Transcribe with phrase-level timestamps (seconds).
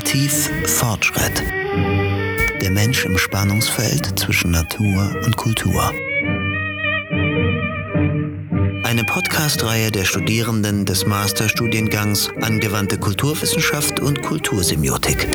[0.00, 1.42] Narrativ Fortschritt.
[2.62, 5.92] Der Mensch im Spannungsfeld zwischen Natur und Kultur.
[8.82, 15.28] Eine Podcast-Reihe der Studierenden des Masterstudiengangs Angewandte Kulturwissenschaft und Kultursemiotik.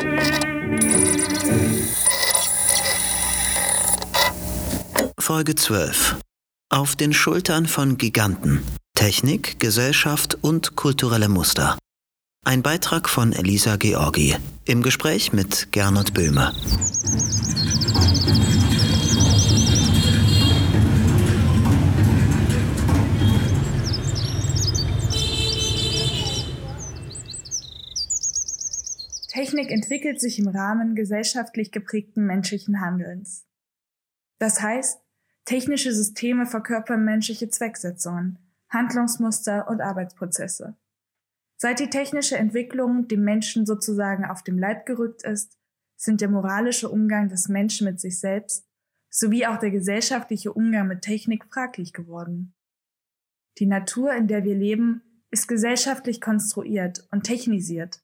[5.20, 6.16] Folge 12.
[6.70, 8.64] Auf den Schultern von Giganten.
[8.96, 11.78] Technik, Gesellschaft und kulturelle Muster.
[12.46, 14.36] Ein Beitrag von Elisa Georgi
[14.66, 16.52] im Gespräch mit Gernot Böhme.
[29.26, 33.44] Technik entwickelt sich im Rahmen gesellschaftlich geprägten menschlichen Handelns.
[34.38, 35.00] Das heißt,
[35.46, 38.38] technische Systeme verkörpern menschliche Zwecksetzungen,
[38.68, 40.76] Handlungsmuster und Arbeitsprozesse.
[41.56, 45.58] Seit die technische Entwicklung dem Menschen sozusagen auf dem Leib gerückt ist,
[45.96, 48.66] sind der moralische Umgang des Menschen mit sich selbst
[49.08, 52.54] sowie auch der gesellschaftliche Umgang mit Technik fraglich geworden.
[53.58, 58.02] Die Natur, in der wir leben, ist gesellschaftlich konstruiert und technisiert.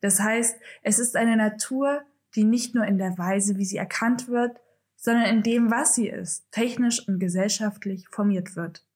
[0.00, 2.02] Das heißt, es ist eine Natur,
[2.36, 4.60] die nicht nur in der Weise, wie sie erkannt wird,
[4.96, 8.86] sondern in dem, was sie ist, technisch und gesellschaftlich formiert wird.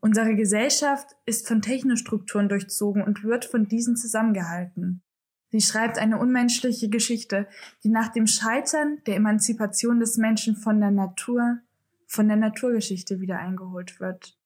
[0.00, 5.02] Unsere Gesellschaft ist von Technostrukturen durchzogen und wird von diesen zusammengehalten.
[5.50, 7.46] Sie schreibt eine unmenschliche Geschichte,
[7.82, 11.58] die nach dem Scheitern der Emanzipation des Menschen von der Natur,
[12.06, 14.38] von der Naturgeschichte wieder eingeholt wird.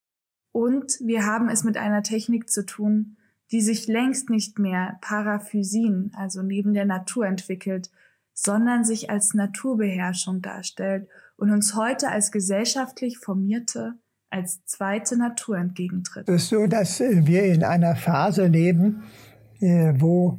[0.50, 3.16] Und wir haben es mit einer Technik zu tun,
[3.52, 7.90] die sich längst nicht mehr Paraphysien, also neben der Natur entwickelt,
[8.32, 13.98] sondern sich als Naturbeherrschung darstellt und uns heute als gesellschaftlich formierte,
[14.34, 16.28] als zweite Natur entgegentritt.
[16.28, 19.04] Es ist so, dass äh, wir in einer Phase leben,
[19.60, 20.38] äh, wo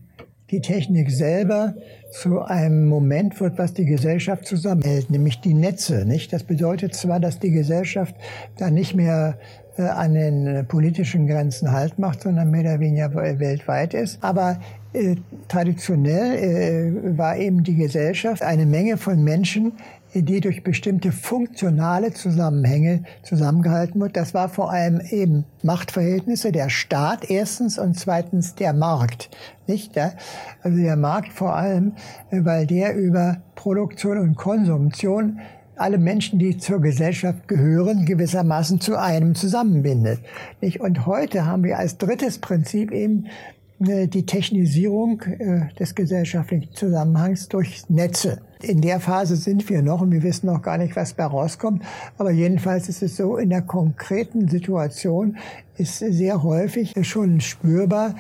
[0.52, 1.76] die Technik selber
[2.12, 6.06] zu einem Moment wird, was die Gesellschaft zusammenhält, nämlich die Netze.
[6.06, 6.34] Nicht?
[6.34, 8.16] Das bedeutet zwar, dass die Gesellschaft
[8.58, 9.40] da nicht mehr
[9.78, 14.22] äh, an den politischen Grenzen Halt macht, sondern mehr oder weniger weltweit ist.
[14.22, 14.60] Aber
[14.94, 15.16] äh,
[15.48, 19.74] traditionell äh, war eben die Gesellschaft eine Menge von Menschen,
[20.24, 24.16] die durch bestimmte funktionale Zusammenhänge zusammengehalten wird.
[24.16, 29.30] Das war vor allem eben Machtverhältnisse, der Staat erstens und zweitens der Markt.
[29.68, 29.98] Nicht?
[30.62, 31.94] Also der Markt vor allem,
[32.32, 35.40] weil der über Produktion und Konsumtion
[35.78, 40.20] alle Menschen, die zur Gesellschaft gehören, gewissermaßen zu einem zusammenbindet.
[40.62, 40.80] Nicht?
[40.80, 43.30] Und heute haben wir als drittes Prinzip eben äh,
[43.80, 48.42] die Technisierung äh, des gesellschaftlichen Zusammenhangs durch Netze.
[48.62, 51.84] In der Phase sind wir noch und wir wissen noch gar nicht, was da rauskommt.
[52.18, 55.38] Aber jedenfalls ist es so, in der konkreten Situation
[55.78, 58.16] ist sehr häufig schon spürbar,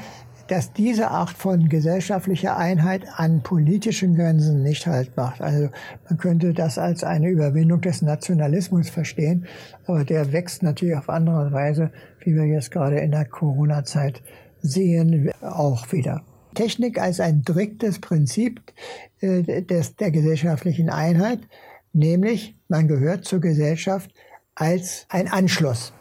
[0.48, 5.42] dass diese Art von gesellschaftlicher Einheit an politischen Grenzen nicht halt macht.
[5.42, 5.70] Also
[6.08, 9.48] man könnte das als eine Überwindung des Nationalismus verstehen,
[9.88, 14.22] aber der wächst natürlich auf andere Weise, wie wir jetzt gerade in der Corona-Zeit
[14.66, 16.24] sehen, auch wieder.
[16.53, 18.62] Technik als ein drittes Prinzip
[19.20, 21.40] äh, des, der gesellschaftlichen Einheit,
[21.94, 24.12] nämlich man gehört zur Gesellschaft
[24.56, 25.92] als ein Anschluss.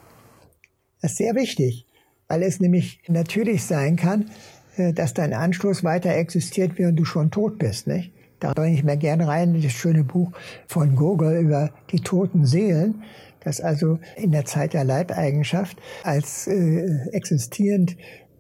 [1.01, 1.87] Das ist sehr wichtig
[2.29, 4.31] weil es nämlich natürlich sein kann,
[4.77, 8.13] äh, dass dein Anschluss weiter existiert, während du schon tot bist, nicht?
[8.41, 10.33] Da bringe ich mir gerne rein, das schöne Buch
[10.67, 13.03] von Gogol über die toten Seelen,
[13.41, 17.97] das also in der Zeit der Leibeigenschaft als äh, existierend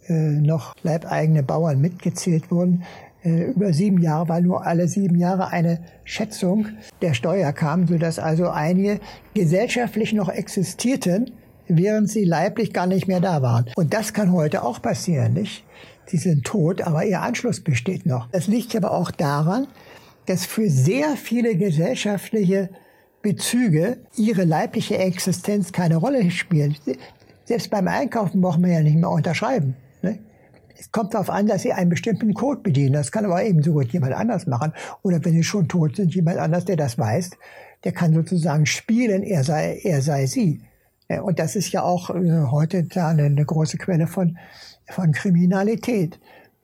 [0.08, 2.84] noch leibeigene Bauern mitgezählt wurden,
[3.24, 6.68] äh, über sieben Jahre, weil nur alle sieben Jahre eine Schätzung
[7.00, 9.00] der Steuer kam, sodass also einige
[9.32, 11.30] gesellschaftlich noch existierten,
[11.66, 13.70] während sie leiblich gar nicht mehr da waren.
[13.76, 15.64] Und das kann heute auch passieren, nicht?
[16.06, 18.28] Sie sind tot, aber ihr Anschluss besteht noch.
[18.30, 19.68] Das liegt aber auch daran,
[20.26, 22.68] dass für sehr viele gesellschaftliche
[23.22, 26.78] Bezüge ihre leibliche Existenz keine Rolle spielt.
[27.46, 29.76] Selbst beim Einkaufen brauchen wir ja nicht mehr unterschreiben.
[30.78, 32.94] Es kommt darauf an, dass sie einen bestimmten Code bedienen.
[32.94, 34.72] Das kann aber eben so gut jemand anders machen.
[35.02, 37.30] Oder wenn sie schon tot sind, jemand anders, der das weiß,
[37.84, 40.62] der kann sozusagen spielen, er sei, er sei sie.
[41.08, 44.38] Äh, und das ist ja auch äh, heute eine, eine große Quelle von,
[44.88, 46.18] von Kriminalität.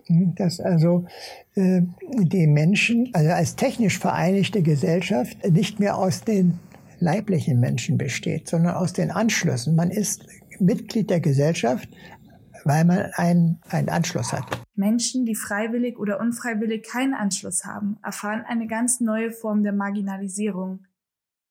[0.07, 1.07] Hm, dass also
[1.55, 1.83] äh,
[2.19, 6.59] die Menschen, also als technisch vereinigte Gesellschaft, nicht mehr aus den
[6.99, 9.77] leiblichen Menschen besteht, sondern aus den Anschlüssen.
[9.77, 10.27] Man ist
[10.59, 11.89] Mitglied der Gesellschaft,
[12.65, 14.45] weil man einen, einen Anschluss hat.
[14.75, 20.87] Menschen, die freiwillig oder unfreiwillig keinen Anschluss haben, erfahren eine ganz neue Form der Marginalisierung.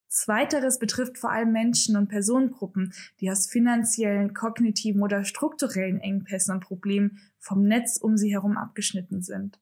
[0.08, 6.62] Zweiteres betrifft vor allem Menschen und Personengruppen, die aus finanziellen, kognitiven oder strukturellen Engpässen und
[6.62, 9.60] Problemen vom Netz um sie herum abgeschnitten sind.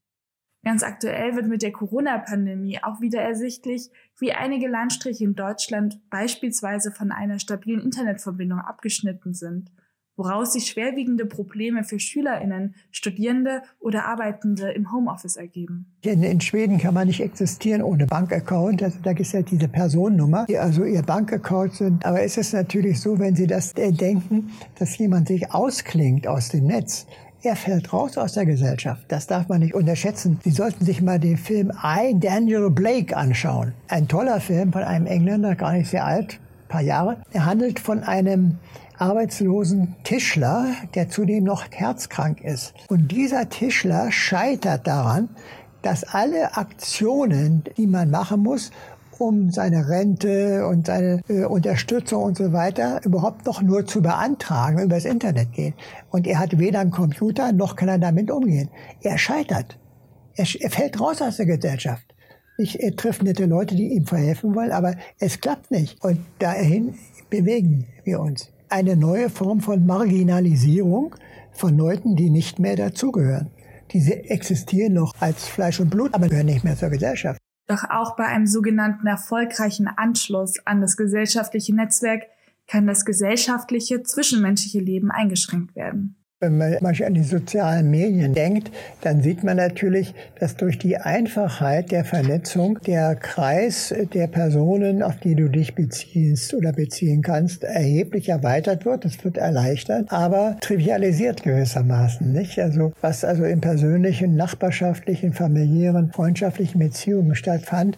[0.63, 6.91] Ganz aktuell wird mit der Corona-Pandemie auch wieder ersichtlich, wie einige Landstriche in Deutschland beispielsweise
[6.91, 9.71] von einer stabilen Internetverbindung abgeschnitten sind
[10.17, 15.85] woraus sich schwerwiegende Probleme für SchülerInnen, Studierende oder Arbeitende im Homeoffice ergeben.
[16.01, 18.81] In, in Schweden kann man nicht existieren ohne Bankaccount.
[18.83, 22.05] Also da gibt es ja diese Personennummer, die also ihr Bankaccount sind.
[22.05, 24.49] Aber es ist natürlich so, wenn Sie das denken,
[24.79, 27.05] dass jemand sich ausklingt aus dem Netz,
[27.43, 29.03] er fällt raus aus der Gesellschaft.
[29.09, 30.39] Das darf man nicht unterschätzen.
[30.43, 33.73] Sie sollten sich mal den Film I, Daniel Blake anschauen.
[33.87, 37.21] Ein toller Film von einem Engländer, gar nicht sehr alt, paar Jahre.
[37.31, 38.57] Er handelt von einem
[38.97, 42.73] arbeitslosen Tischler, der zudem noch herzkrank ist.
[42.87, 45.29] Und dieser Tischler scheitert daran,
[45.81, 48.71] dass alle Aktionen, die man machen muss,
[49.19, 54.79] um seine Rente und seine äh, Unterstützung und so weiter überhaupt noch nur zu beantragen,
[54.79, 55.73] über das Internet gehen.
[56.11, 58.69] Und er hat weder einen Computer, noch kann er damit umgehen.
[59.01, 59.79] Er scheitert.
[60.35, 62.03] Er, er fällt raus aus der Gesellschaft.
[62.59, 66.03] Ich, er trifft nette Leute, die ihm verhelfen wollen, aber es klappt nicht.
[66.03, 66.95] Und dahin
[67.29, 71.15] bewegen wir uns eine neue Form von Marginalisierung
[71.51, 73.51] von Leuten, die nicht mehr dazugehören.
[73.91, 77.39] Diese existieren noch als Fleisch und Blut, aber gehören nicht mehr zur Gesellschaft.
[77.67, 82.23] Doch auch bei einem sogenannten erfolgreichen Anschluss an das gesellschaftliche Netzwerk
[82.67, 86.15] kann das gesellschaftliche, zwischenmenschliche Leben eingeschränkt werden.
[86.39, 88.69] Wenn man manchmal an die sozialen Medien denkt,
[89.01, 95.15] dann sieht man natürlich, dass durch die Einfachheit der Vernetzung der Kreis der Personen, auf
[95.17, 99.03] die du dich beziehst oder beziehen kannst, erheblich erweitert wird.
[99.05, 102.59] Es wird erleichtert, aber trivialisiert gewissermaßen, nicht?
[102.59, 107.97] Also, was also in persönlichen, nachbarschaftlichen, familiären, freundschaftlichen Beziehungen stattfand,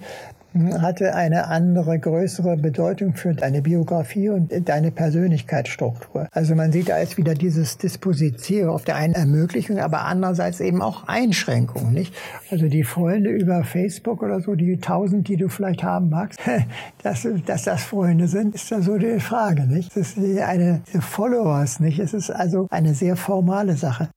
[0.54, 6.28] hatte eine andere, größere Bedeutung für deine Biografie und deine Persönlichkeitsstruktur.
[6.32, 10.82] Also man sieht da jetzt wieder dieses Dispositivo auf der einen Ermöglichung, aber andererseits eben
[10.82, 12.14] auch Einschränkungen, nicht?
[12.50, 16.40] Also die Freunde über Facebook oder so, die tausend, die du vielleicht haben magst,
[17.04, 19.96] dass, dass das Freunde sind, ist da so die Frage, nicht?
[19.96, 22.00] Das ist eine Followers, nicht?
[22.00, 24.10] Es ist also eine sehr formale Sache.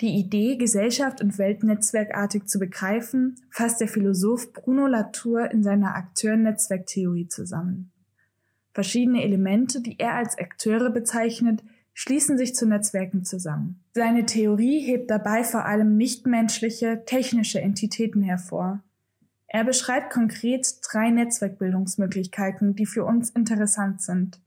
[0.00, 5.96] Die Idee, Gesellschaft und Welt netzwerkartig zu begreifen, fasst der Philosoph Bruno Latour in seiner
[5.96, 7.90] Akteur-Netzwerktheorie zusammen.
[8.72, 11.64] Verschiedene Elemente, die er als Akteure bezeichnet,
[11.94, 13.82] schließen sich zu Netzwerken zusammen.
[13.92, 18.84] Seine Theorie hebt dabei vor allem nichtmenschliche, technische Entitäten hervor.
[19.48, 24.40] Er beschreibt konkret drei Netzwerkbildungsmöglichkeiten, die für uns interessant sind.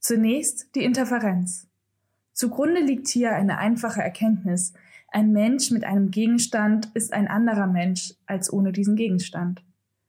[0.00, 1.67] Zunächst die Interferenz.
[2.38, 4.72] Zugrunde liegt hier eine einfache Erkenntnis.
[5.08, 9.64] Ein Mensch mit einem Gegenstand ist ein anderer Mensch als ohne diesen Gegenstand.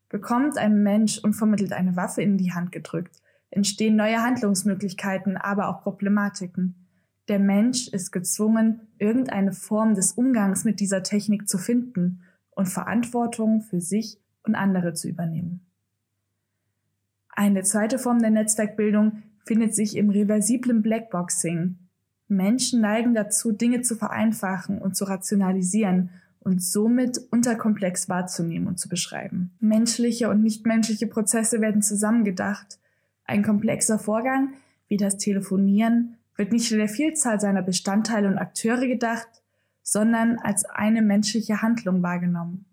[0.10, 5.81] Bekommt ein Mensch unvermittelt eine Waffe in die Hand gedrückt, entstehen neue Handlungsmöglichkeiten, aber auch
[5.81, 6.86] Problematiken.
[7.30, 12.22] Der Mensch ist gezwungen, irgendeine Form des Umgangs mit dieser Technik zu finden
[12.52, 15.66] und Verantwortung für sich und andere zu übernehmen.
[17.30, 21.88] Eine zweite Form der Netzwerkbildung findet sich im reversiblen Blackboxing,
[22.30, 28.88] Menschen neigen dazu, Dinge zu vereinfachen und zu rationalisieren und somit unterkomplex wahrzunehmen und zu
[28.88, 29.52] beschreiben.
[29.60, 32.80] Menschliche und nichtmenschliche Prozesse werden zusammengedacht.
[33.26, 34.54] Ein komplexer Vorgang,
[34.88, 39.28] wie das Telefonieren, wird nicht in der Vielzahl seiner Bestandteile und Akteure gedacht,
[39.83, 42.66] sondern als eine menschliche Handlung wahrgenommen.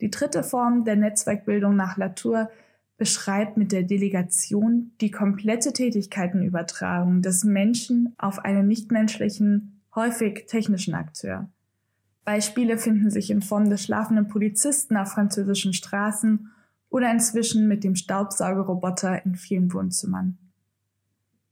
[0.00, 2.50] Die dritte Form der Netzwerkbildung nach Latour
[2.96, 11.48] beschreibt mit der Delegation die komplette Tätigkeitenübertragung des Menschen auf einen nichtmenschlichen, häufig technischen Akteur.
[12.24, 16.50] Beispiele finden sich in Form des schlafenden Polizisten auf französischen Straßen
[16.88, 20.38] oder inzwischen mit dem Staubsaugerroboter in vielen Wohnzimmern.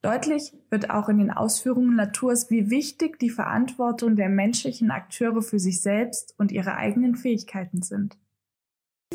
[0.02, 5.58] Deutlich wird auch in den Ausführungen Latours, wie wichtig die Verantwortung der menschlichen Akteure für
[5.58, 8.16] sich selbst und ihre eigenen Fähigkeiten sind.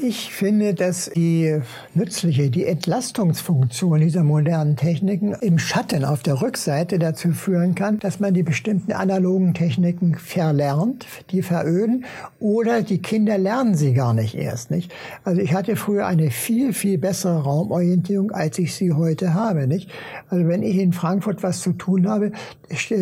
[0.02, 1.62] Ich finde, dass die
[1.94, 8.20] nützliche, die Entlastungsfunktion dieser modernen Techniken im Schatten auf der Rückseite dazu führen kann, dass
[8.20, 12.04] man die bestimmten analogen Techniken verlernt, die veröden,
[12.40, 14.94] oder die Kinder lernen sie gar nicht erst, nicht?
[15.24, 19.90] Also ich hatte früher eine viel, viel bessere Raumorientierung, als ich sie heute habe, nicht?
[20.30, 22.34] Also wenn ich in Frankfurt was zu tun habe,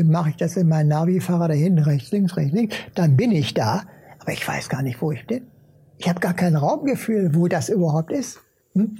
[0.05, 3.81] mache ich das in meinen Navi-Fahrer dahin, rechts, links, rechts, links, dann bin ich da,
[4.19, 5.52] aber ich weiß gar nicht, wo ich bin.
[5.97, 8.39] Ich habe gar kein Raumgefühl, wo das überhaupt ist.
[8.73, 8.97] Hm?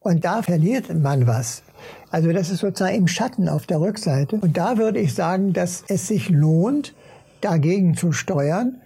[0.00, 1.62] Und da verliert man was.
[2.10, 4.36] Also das ist sozusagen im Schatten auf der Rückseite.
[4.36, 6.94] Und da würde ich sagen, dass es sich lohnt,
[7.40, 8.80] dagegen zu steuern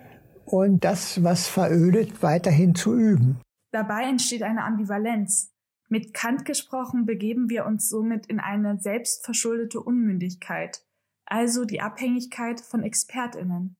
[0.45, 3.41] und das, was verödet, weiterhin zu üben.
[3.73, 5.53] Dabei entsteht eine Ambivalenz.
[5.89, 10.83] Mit Kant gesprochen begeben wir uns somit in eine selbstverschuldete Unmündigkeit,
[11.25, 13.75] also die Abhängigkeit von Expertinnen.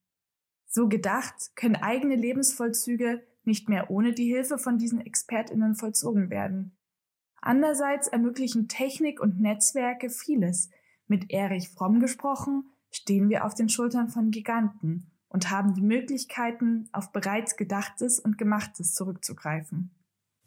[0.65, 6.77] So gedacht können eigene Lebensvollzüge nicht mehr ohne die Hilfe von diesen Expertinnen vollzogen werden.
[7.41, 10.69] Andererseits ermöglichen Technik und Netzwerke vieles.
[11.07, 16.89] Mit Erich Fromm gesprochen, stehen wir auf den Schultern von Giganten und haben die Möglichkeiten,
[16.91, 19.91] auf bereits Gedachtes und Gemachtes zurückzugreifen.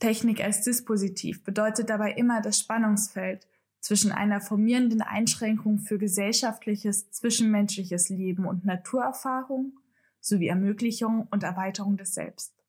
[0.00, 3.46] Technik als Dispositiv bedeutet dabei immer das Spannungsfeld
[3.80, 9.78] zwischen einer formierenden Einschränkung für gesellschaftliches, zwischenmenschliches Leben und Naturerfahrung
[10.20, 12.61] sowie Ermöglichung und Erweiterung des Selbst.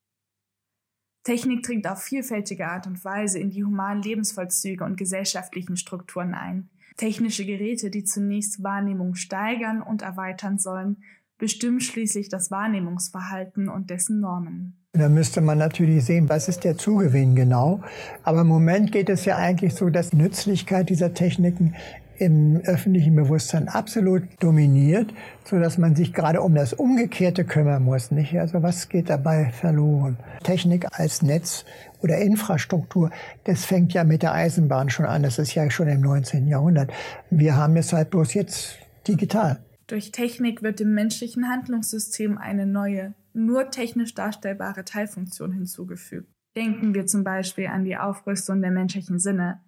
[1.23, 6.69] Technik dringt auf vielfältige Art und Weise in die humanen Lebensvollzüge und gesellschaftlichen Strukturen ein.
[6.97, 10.97] Technische Geräte, die zunächst Wahrnehmung steigern und erweitern sollen,
[11.37, 14.77] bestimmen schließlich das Wahrnehmungsverhalten und dessen Normen.
[14.93, 17.81] Da müsste man natürlich sehen, was ist der Zugewinn genau.
[18.21, 21.73] Aber im Moment geht es ja eigentlich so, dass die Nützlichkeit dieser Techniken
[22.17, 25.13] im öffentlichen Bewusstsein absolut dominiert,
[25.45, 28.11] so dass man sich gerade um das Umgekehrte kümmern muss.
[28.11, 28.37] Nicht?
[28.37, 30.17] Also was geht dabei verloren?
[30.43, 31.65] Technik als Netz
[32.01, 33.11] oder Infrastruktur,
[33.45, 35.23] das fängt ja mit der Eisenbahn schon an.
[35.23, 36.47] Das ist ja schon im 19.
[36.47, 36.91] Jahrhundert.
[37.29, 38.77] Wir haben es halt bloß jetzt
[39.07, 39.63] digital.
[39.87, 46.29] Durch Technik wird dem menschlichen Handlungssystem eine neue, nur technisch darstellbare Teilfunktion hinzugefügt.
[46.55, 49.59] Denken wir zum Beispiel an die Aufrüstung der menschlichen Sinne,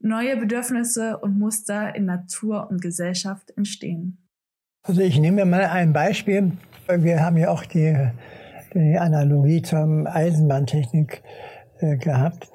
[0.00, 4.18] neue Bedürfnisse und Muster in Natur und Gesellschaft entstehen.
[4.82, 6.52] Also ich nehme mal ein Beispiel.
[6.88, 7.96] Wir haben ja auch die,
[8.74, 11.22] die Analogie zur Eisenbahntechnik
[11.80, 12.50] äh, gehabt.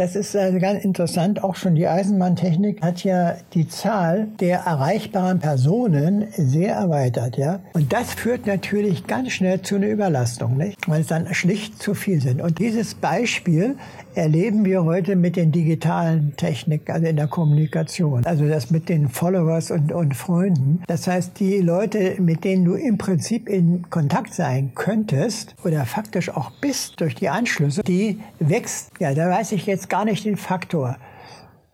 [0.00, 1.42] Das ist also ganz interessant.
[1.42, 7.58] Auch schon die Eisenbahntechnik hat ja die Zahl der erreichbaren Personen sehr erweitert, ja.
[7.72, 10.78] Und das führt natürlich ganz schnell zu einer Überlastung, nicht?
[10.86, 12.40] Weil es dann schlicht zu viel sind.
[12.40, 13.74] Und dieses Beispiel
[14.14, 18.24] erleben wir heute mit den digitalen Techniken, also in der Kommunikation.
[18.24, 20.80] Also das mit den Followers und, und Freunden.
[20.86, 26.30] Das heißt, die Leute, mit denen du im Prinzip in Kontakt sein könntest oder faktisch
[26.30, 28.90] auch bist durch die Anschlüsse, die wächst.
[29.00, 30.96] Ja, da weiß ich gar nicht den Faktor.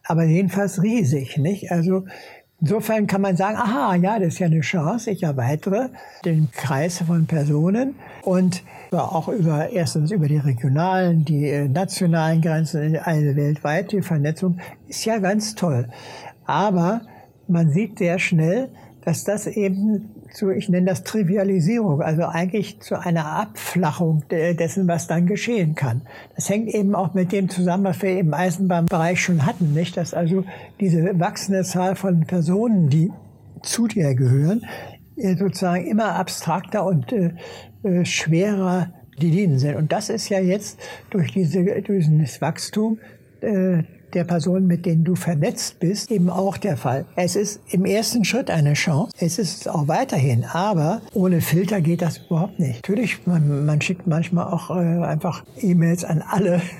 [0.04, 1.70] Aber jedenfalls riesig, nicht?
[1.70, 2.04] Also
[2.60, 5.10] insofern kann man sagen, aha, ja, das ist ja eine Chance.
[5.10, 5.90] Ich erweitere
[6.24, 12.96] den Kreis von Personen und auch über, erstens über die regionalen, die äh, nationalen Grenzen,
[12.96, 15.88] eine weltweit, die Vernetzung ist ja ganz toll.
[16.44, 17.02] Aber
[17.48, 18.68] man sieht sehr schnell,
[19.04, 25.06] dass das eben zu, ich nenne das Trivialisierung, also eigentlich zu einer Abflachung dessen, was
[25.06, 26.02] dann geschehen kann.
[26.34, 29.96] Das hängt eben auch mit dem zusammen, was wir im Eisenbahnbereich schon hatten, nicht?
[29.96, 30.44] Dass also
[30.80, 33.10] diese wachsende Zahl von Personen, die
[33.62, 34.62] zu dir gehören,
[35.16, 37.32] sozusagen immer abstrakter und äh,
[37.82, 39.76] äh, schwerer die Linien sind.
[39.76, 42.98] Und das ist ja jetzt durch, diese, durch dieses Wachstum
[43.40, 47.04] äh, der Personen, mit denen du vernetzt bist, eben auch der Fall.
[47.16, 49.12] Es ist im ersten Schritt eine Chance.
[49.18, 50.44] Es ist auch weiterhin.
[50.44, 52.76] Aber ohne Filter geht das überhaupt nicht.
[52.76, 56.62] Natürlich, man, man schickt manchmal auch äh, einfach E-Mails an alle.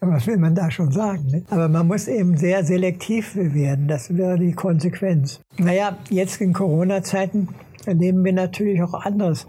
[0.00, 1.26] Was will man da schon sagen?
[1.30, 1.42] Ne?
[1.50, 3.86] Aber man muss eben sehr selektiv werden.
[3.86, 5.40] Das wäre die Konsequenz.
[5.58, 7.48] Naja, jetzt in Corona-Zeiten
[7.86, 9.46] erleben wir natürlich auch anderes.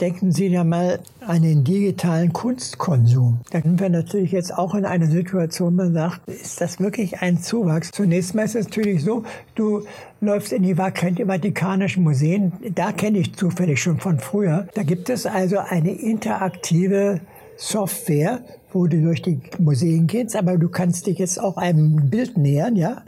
[0.00, 3.40] Denken Sie ja mal an den digitalen Kunstkonsum.
[3.50, 7.38] Da sind wir natürlich jetzt auch in einer Situation, man sagt, ist das wirklich ein
[7.38, 7.90] Zuwachs?
[7.92, 9.24] Zunächst mal ist es natürlich so,
[9.54, 9.84] du
[10.20, 14.68] läufst in die Vatikanischen Museen, da kenne ich zufällig schon von früher.
[14.74, 17.20] Da gibt es also eine interaktive
[17.56, 18.40] Software,
[18.72, 22.76] wo du durch die Museen gehst, aber du kannst dich jetzt auch einem Bild nähern,
[22.76, 23.02] ja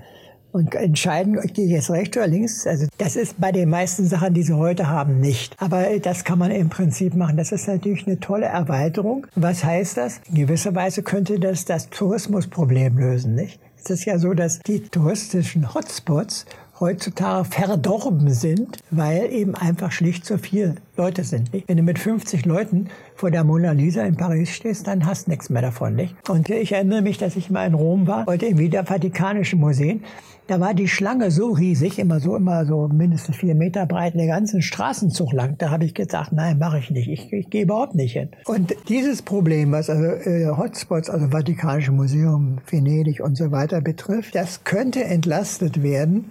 [0.53, 2.67] und entscheiden, gehe ich jetzt rechts oder links.
[2.67, 5.55] Also das ist bei den meisten Sachen, die sie heute haben, nicht.
[5.59, 7.37] Aber das kann man im Prinzip machen.
[7.37, 9.27] Das ist natürlich eine tolle Erweiterung.
[9.35, 10.21] Was heißt das?
[10.29, 13.61] In gewisser Weise könnte das das Tourismusproblem lösen, nicht?
[13.83, 16.47] Es ist ja so, dass die touristischen Hotspots
[16.81, 21.51] heutzutage verdorben sind, weil eben einfach schlicht zu viele Leute sind.
[21.67, 25.33] Wenn du mit 50 Leuten vor der Mona Lisa in Paris stehst, dann hast du
[25.33, 25.97] nichts mehr davon.
[25.97, 26.15] Nicht?
[26.31, 30.05] Und ich erinnere mich, dass ich mal in Rom war, heute im wieder Vatikanischen Museen.
[30.47, 34.29] Da war die Schlange so riesig, immer so, immer so mindestens vier Meter breit, den
[34.29, 35.57] ganzen Straßenzug lang.
[35.59, 37.09] Da habe ich gesagt, nein, mache ich nicht.
[37.09, 38.31] Ich, ich gehe überhaupt nicht hin.
[38.47, 44.37] Und dieses Problem, was also äh, Hotspots, also Vatikanische Museum, Venedig und so weiter betrifft,
[44.37, 46.31] das könnte entlastet werden,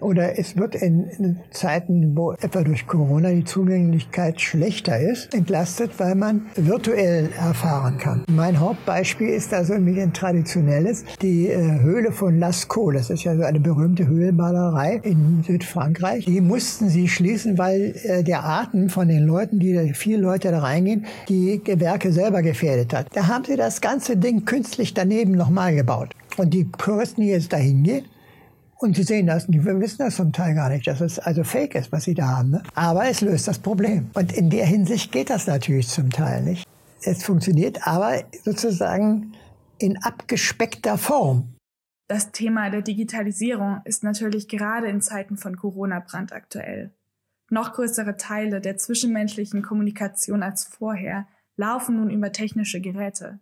[0.00, 6.14] oder es wird in, Zeiten, wo etwa durch Corona die Zugänglichkeit schlechter ist, entlastet, weil
[6.14, 8.24] man virtuell erfahren kann.
[8.28, 12.92] Mein Hauptbeispiel ist also ein traditionelles, die äh, Höhle von Lascaux.
[12.92, 16.24] Das ist ja so eine berühmte Höhlenmalerei in Südfrankreich.
[16.24, 20.60] Die mussten sie schließen, weil äh, der Atem von den Leuten, die viele Leute da
[20.60, 23.06] reingehen, die Gewerke selber gefährdet hat.
[23.14, 26.10] Da haben sie das ganze Ding künstlich daneben nochmal gebaut.
[26.36, 28.04] Und die Touristen, die jetzt dahin gehen,
[28.84, 31.74] Und sie sehen das, wir wissen das zum Teil gar nicht, dass es also fake
[31.74, 32.50] ist, was sie da haben.
[32.50, 32.62] Ne?
[32.74, 34.10] Aber es löst das Problem.
[34.12, 36.68] Und in der Hinsicht geht das natürlich zum Teil nicht.
[37.02, 39.32] Es funktioniert aber sozusagen
[39.78, 41.54] in abgespeckter Form.
[42.08, 46.94] Das Thema der Digitalisierung ist natürlich gerade in Zeiten von Corona brandaktuell.
[47.48, 51.26] Noch größere Teile der zwischenmenschlichen Kommunikation als vorher
[51.56, 53.40] laufen nun über technische Geräte.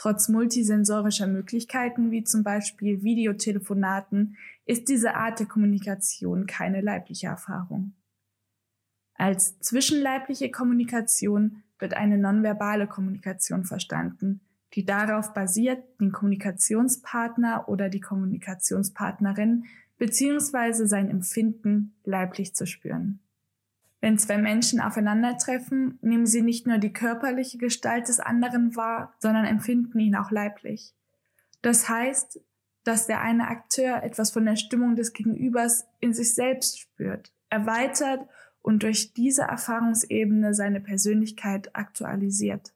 [0.00, 4.36] Trotz multisensorischer Möglichkeiten wie zum Beispiel Videotelefonaten
[4.70, 7.94] ist diese Art der Kommunikation keine leibliche Erfahrung.
[9.14, 14.42] Als zwischenleibliche Kommunikation wird eine nonverbale Kommunikation verstanden,
[14.74, 19.64] die darauf basiert, den Kommunikationspartner oder die Kommunikationspartnerin
[19.98, 20.86] bzw.
[20.86, 23.18] sein Empfinden leiblich zu spüren.
[24.00, 29.46] Wenn zwei Menschen aufeinandertreffen, nehmen sie nicht nur die körperliche Gestalt des anderen wahr, sondern
[29.46, 30.94] empfinden ihn auch leiblich.
[31.60, 32.40] Das heißt,
[32.84, 38.26] dass der eine Akteur etwas von der Stimmung des Gegenübers in sich selbst spürt, erweitert
[38.62, 42.72] und durch diese Erfahrungsebene seine Persönlichkeit aktualisiert.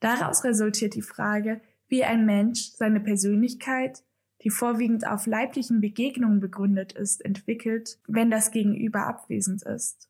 [0.00, 4.02] Daraus resultiert die Frage, wie ein Mensch seine Persönlichkeit,
[4.42, 10.08] die vorwiegend auf leiblichen Begegnungen begründet ist, entwickelt, wenn das Gegenüber abwesend ist.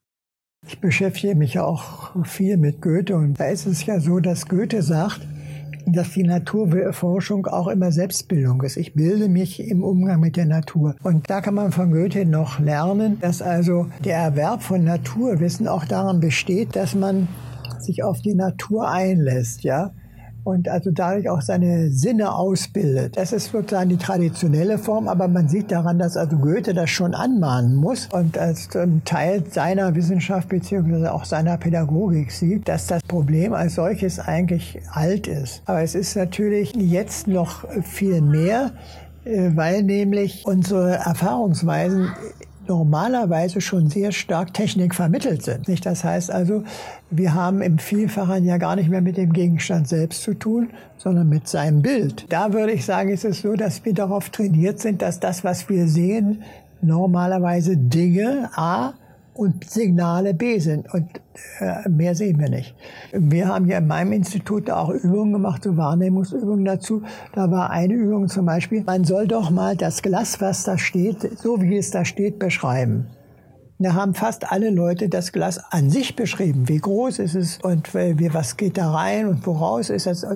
[0.67, 4.83] Ich beschäftige mich auch viel mit Goethe und da ist es ja so, dass Goethe
[4.83, 5.21] sagt,
[5.87, 8.77] dass die Naturforschung auch immer Selbstbildung ist.
[8.77, 10.97] Ich bilde mich im Umgang mit der Natur.
[11.03, 15.85] Und da kann man von Goethe noch lernen, dass also der Erwerb von Naturwissen auch
[15.85, 17.29] daran besteht, dass man
[17.79, 19.93] sich auf die Natur einlässt, ja
[20.47, 23.17] und also dadurch auch seine Sinne ausbildet.
[23.17, 27.15] Das ist sozusagen die traditionelle Form, aber man sieht daran, dass also Goethe das schon
[27.15, 28.69] anmahnen muss und als
[29.05, 35.27] Teil seiner Wissenschaft beziehungsweise auch seiner Pädagogik sieht, dass das Problem als solches eigentlich alt
[35.27, 35.63] ist.
[35.67, 38.71] Aber es ist natürlich jetzt noch viel mehr,
[39.25, 42.11] äh, weil nämlich unsere Erfahrungsweisen
[42.69, 45.69] normalerweise schon sehr stark Technik vermittelt sind.
[45.69, 45.87] Nicht?
[45.87, 46.65] Das heißt also,
[47.11, 51.29] wir haben im Vielfachen ja gar nicht mehr mit dem Gegenstand selbst zu tun, sondern
[51.29, 52.27] mit seinem Bild.
[52.29, 55.69] Da würde ich sagen, ist es so, dass wir darauf trainiert sind, dass das, was
[55.69, 56.43] wir sehen,
[56.83, 58.95] normalerweise Dinge A
[59.37, 60.93] und Signale B sind.
[60.93, 61.09] Und
[61.61, 62.75] äh, mehr sehen wir nicht.
[63.13, 67.03] Wir haben ja in meinem Institut auch Übungen gemacht, so Wahrnehmungsübungen dazu.
[67.35, 71.39] Da war eine Übung zum Beispiel, man soll doch mal das Glas, was da steht,
[71.39, 73.07] so wie es da steht, beschreiben.
[73.79, 76.67] Da haben fast alle Leute das Glas an sich beschrieben.
[76.67, 80.27] Wie groß ist es und wie, was geht da rein und woraus ist es.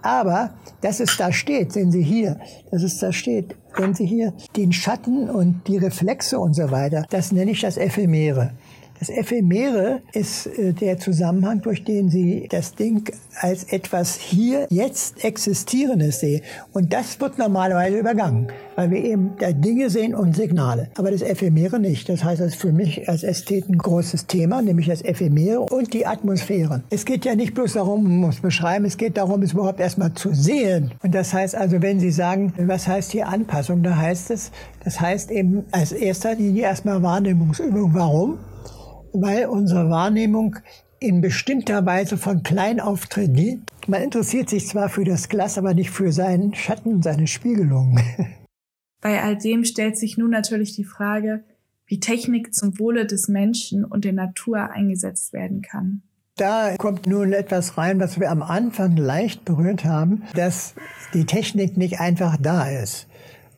[0.00, 4.32] Aber, dass es da steht, sehen Sie hier, dass es da steht, sehen Sie hier,
[4.56, 8.52] den Schatten und die Reflexe und so weiter, das nenne ich das Ephemere.
[8.98, 13.04] Das Ephemere ist äh, der Zusammenhang, durch den Sie das Ding
[13.40, 16.42] als etwas hier, jetzt Existierendes sehen.
[16.72, 20.88] Und das wird normalerweise übergangen, weil wir eben da Dinge sehen und Signale.
[20.96, 22.08] Aber das Ephemere nicht.
[22.08, 25.94] Das heißt, das ist für mich als Ästhet ein großes Thema, nämlich das Ephemere und
[25.94, 26.82] die Atmosphäre.
[26.90, 30.14] Es geht ja nicht bloß darum, man muss beschreiben, es geht darum, es überhaupt erstmal
[30.14, 30.92] zu sehen.
[31.02, 34.50] Und das heißt also, wenn Sie sagen, was heißt hier Anpassung, da heißt es,
[34.82, 37.94] das heißt eben als erster Linie erstmal Wahrnehmungsübung.
[37.94, 38.38] Warum?
[39.12, 40.56] Weil unsere Wahrnehmung
[41.00, 43.60] in bestimmter Weise von klein auf trainiert.
[43.86, 48.00] Man interessiert sich zwar für das Glas, aber nicht für seinen Schatten seine Spiegelung.
[49.00, 51.44] Bei all dem stellt sich nun natürlich die Frage,
[51.86, 56.02] wie Technik zum Wohle des Menschen und der Natur eingesetzt werden kann.
[56.36, 60.74] Da kommt nun etwas rein, was wir am Anfang leicht berührt haben, dass
[61.12, 63.07] die Technik nicht einfach da ist.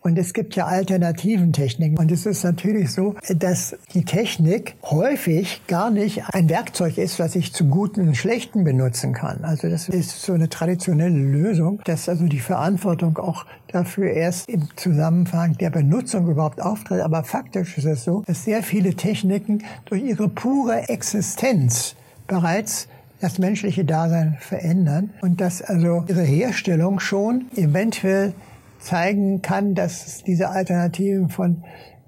[0.03, 1.99] Und es gibt ja alternativen Techniken.
[1.99, 7.37] Und es ist natürlich so, dass die Technik häufig gar nicht ein Werkzeug ist, was
[7.37, 9.45] ich zum Guten und Schlechten benutzen kann.
[9.45, 14.69] Also das ist so eine traditionelle Lösung, dass also die Verantwortung auch dafür erst im
[14.77, 17.01] Zusammenhang der Benutzung überhaupt auftritt.
[17.01, 21.95] Aber faktisch ist es so, dass sehr viele Techniken durch ihre pure Existenz
[22.27, 22.89] bereits
[23.21, 28.33] das menschliche Dasein verändern und dass also ihre Herstellung schon eventuell
[28.81, 31.65] zeigen kann, dass es diese Alternativen von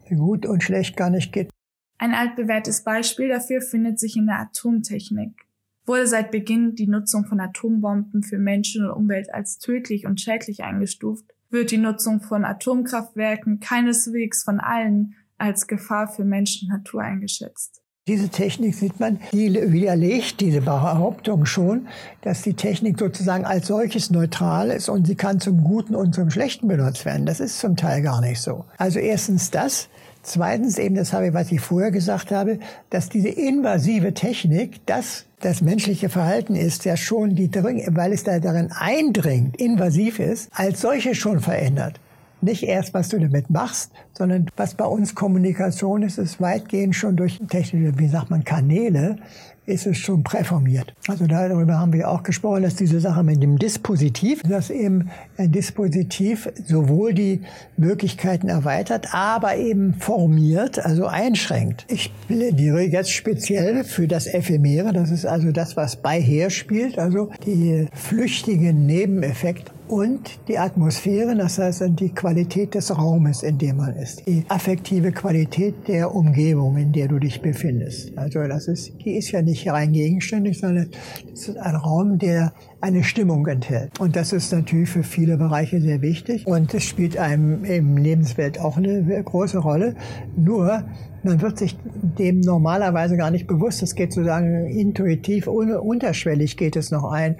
[0.09, 1.53] gut und schlecht gar nicht gibt.
[1.99, 5.47] Ein altbewährtes Beispiel dafür findet sich in der Atomtechnik.
[5.87, 10.63] Wurde seit Beginn die Nutzung von Atombomben für Menschen und Umwelt als tödlich und schädlich
[10.63, 17.03] eingestuft, wird die Nutzung von Atomkraftwerken keineswegs von allen als Gefahr für Mensch und Natur
[17.03, 17.82] eingeschätzt.
[18.09, 21.87] Diese Technik sieht man, die widerlegt diese Behauptung schon,
[22.23, 26.29] dass die Technik sozusagen als solches neutral ist und sie kann zum Guten und zum
[26.29, 27.27] Schlechten benutzt werden.
[27.27, 28.65] Das ist zum Teil gar nicht so.
[28.77, 29.89] Also erstens das.
[30.25, 32.59] Zweitens eben das habe ich, was ich vorher gesagt habe,
[32.91, 38.41] dass diese invasive Technik, das das menschliche Verhalten ist, ja schon die, weil es da
[38.41, 42.01] darin eindringt, invasiv ist, als solche schon verändert.
[42.43, 47.17] Nicht erst, was du damit machst, sondern was bei uns Kommunikation ist, ist weitgehend schon
[47.17, 49.17] durch technische, wie sagt man, Kanäle,
[49.65, 50.93] ist es schon präformiert.
[51.07, 55.53] Also darüber haben wir auch gesprochen, dass diese Sache mit dem Dispositiv, dass eben ein
[55.53, 57.43] Dispositiv sowohl die
[57.77, 61.87] Möglichkeiten erweitert, aber eben formiert, also einschränkt.
[61.89, 67.31] Ich plädiere jetzt speziell für das Ephemere, das ist also das, was beiher spielt, also
[67.47, 73.95] die flüchtigen Nebeneffekte und die Atmosphäre, das heißt die Qualität des Raumes, in dem man
[73.95, 78.17] ist, die affektive Qualität der Umgebung, in der du dich befindest.
[78.17, 80.91] Also das ist, die ist ja nicht rein gegenständig, sondern
[81.33, 83.99] es ist ein Raum, der eine Stimmung enthält.
[84.01, 88.59] Und das ist natürlich für viele Bereiche sehr wichtig und es spielt einem im Lebenswelt
[88.61, 89.95] auch eine große Rolle.
[90.37, 90.85] Nur
[91.23, 91.77] man wird sich
[92.19, 93.83] dem normalerweise gar nicht bewusst.
[93.83, 97.37] Es geht sozusagen intuitiv, unterschwellig geht es noch ein.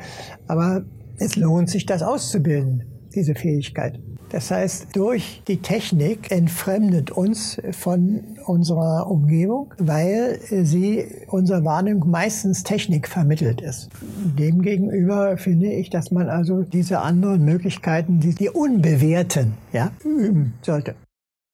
[0.47, 0.85] Aber
[1.19, 4.01] es lohnt sich, das auszubilden, diese Fähigkeit.
[4.33, 12.63] Das heißt, durch die Technik entfremdet uns von unserer Umgebung, weil sie unserer Wahrnehmung meistens
[12.63, 13.91] Technik vermittelt ist.
[14.39, 20.95] Demgegenüber finde ich, dass man also diese anderen Möglichkeiten, die, die unbewährten, ja, üben sollte.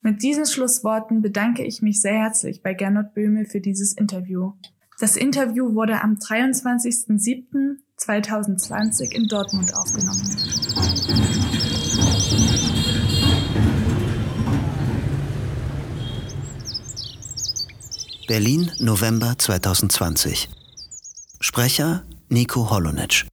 [0.01, 4.53] Mit diesen Schlussworten bedanke ich mich sehr herzlich bei Gernot Böhme für dieses Interview.
[5.01, 6.21] Das Interview wurde am
[8.01, 10.23] 23.07.2020 in Dortmund aufgenommen.
[18.27, 20.49] Berlin, November 2020.
[21.41, 23.27] Sprecher Nico Holonitsch.